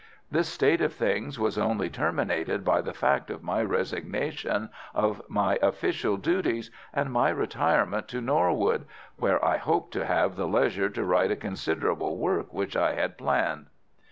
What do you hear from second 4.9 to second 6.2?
of my official